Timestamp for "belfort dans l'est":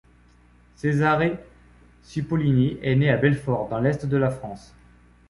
3.17-4.07